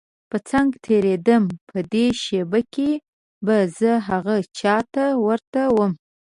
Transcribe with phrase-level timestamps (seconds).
[0.29, 2.91] په څنګ تېرېدم په دې شېبه کې
[3.45, 5.91] به زه هغه چا ته ورته وم.